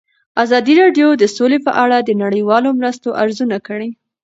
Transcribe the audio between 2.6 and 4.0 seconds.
مرستو ارزونه کړې.